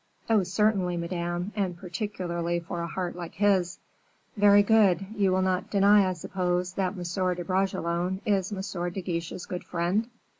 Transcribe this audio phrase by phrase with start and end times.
[0.31, 3.77] "Oh, certainly, Madame; and particularly for a heart like his."
[4.35, 7.35] "Very good; you will not deny, I suppose, that M.
[7.35, 8.93] de Bragelonne is M.
[8.93, 10.09] de Guiche's good friend?"